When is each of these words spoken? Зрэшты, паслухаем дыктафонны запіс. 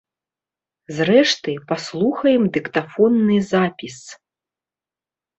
Зрэшты, 0.99 1.51
паслухаем 1.71 2.43
дыктафонны 2.55 3.37
запіс. 3.51 3.99